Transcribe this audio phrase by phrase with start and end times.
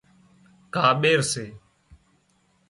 [0.73, 1.45] ڪاٻير سي